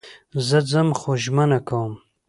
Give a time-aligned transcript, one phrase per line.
[0.47, 1.93] زه ځم خو ژمنه کوم